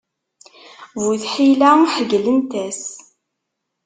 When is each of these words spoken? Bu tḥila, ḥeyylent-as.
Bu 1.01 1.05
tḥila, 1.21 1.71
ḥeyylent-as. 1.93 2.81